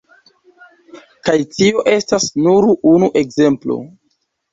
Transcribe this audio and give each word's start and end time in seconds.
Kaj 1.27 1.35
tio 1.57 1.83
estas 1.97 2.25
nur 2.45 2.67
unu 2.93 3.11
ekzemplo. 3.21 3.79